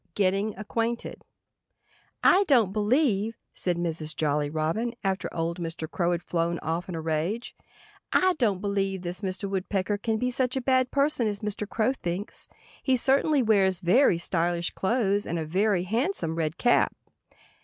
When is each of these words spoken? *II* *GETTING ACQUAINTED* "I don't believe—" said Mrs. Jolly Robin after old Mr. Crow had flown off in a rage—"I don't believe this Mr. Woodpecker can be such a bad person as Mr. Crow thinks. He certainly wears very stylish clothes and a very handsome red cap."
*II* 0.01 0.09
*GETTING 0.15 0.55
ACQUAINTED* 0.57 1.23
"I 2.23 2.43
don't 2.47 2.73
believe—" 2.73 3.37
said 3.53 3.77
Mrs. 3.77 4.15
Jolly 4.15 4.49
Robin 4.49 4.95
after 5.03 5.31
old 5.31 5.59
Mr. 5.59 5.87
Crow 5.87 6.11
had 6.11 6.23
flown 6.23 6.57
off 6.63 6.89
in 6.89 6.95
a 6.95 7.01
rage—"I 7.01 8.33
don't 8.39 8.61
believe 8.61 9.03
this 9.03 9.21
Mr. 9.21 9.47
Woodpecker 9.47 9.99
can 9.99 10.17
be 10.17 10.31
such 10.31 10.57
a 10.57 10.59
bad 10.61 10.89
person 10.89 11.27
as 11.27 11.41
Mr. 11.41 11.69
Crow 11.69 11.93
thinks. 11.93 12.47
He 12.81 12.97
certainly 12.97 13.43
wears 13.43 13.79
very 13.79 14.17
stylish 14.17 14.71
clothes 14.71 15.27
and 15.27 15.37
a 15.37 15.45
very 15.45 15.83
handsome 15.83 16.33
red 16.35 16.57
cap." 16.57 16.95